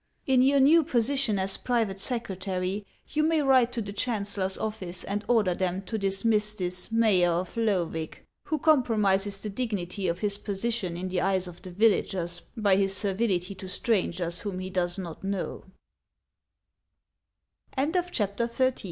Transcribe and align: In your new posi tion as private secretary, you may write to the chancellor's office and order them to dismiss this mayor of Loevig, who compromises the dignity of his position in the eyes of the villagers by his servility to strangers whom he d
In 0.25 0.41
your 0.41 0.59
new 0.59 0.83
posi 0.83 1.15
tion 1.15 1.37
as 1.37 1.57
private 1.57 1.99
secretary, 1.99 2.87
you 3.09 3.21
may 3.21 3.43
write 3.43 3.71
to 3.73 3.83
the 3.83 3.93
chancellor's 3.93 4.57
office 4.57 5.03
and 5.03 5.23
order 5.27 5.53
them 5.53 5.83
to 5.83 5.97
dismiss 5.99 6.55
this 6.55 6.91
mayor 6.91 7.29
of 7.29 7.55
Loevig, 7.55 8.15
who 8.45 8.57
compromises 8.57 9.41
the 9.43 9.49
dignity 9.51 10.07
of 10.07 10.17
his 10.21 10.39
position 10.39 10.97
in 10.97 11.09
the 11.09 11.21
eyes 11.21 11.47
of 11.47 11.61
the 11.61 11.69
villagers 11.69 12.41
by 12.57 12.77
his 12.77 12.95
servility 12.97 13.53
to 13.53 13.67
strangers 13.67 14.39
whom 14.39 14.57
he 14.57 14.71
d 14.71 14.81